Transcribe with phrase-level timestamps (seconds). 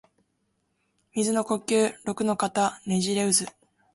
[1.13, 3.53] 水の呼吸陸ノ型ねじれ渦（ろくのかたねじれうず）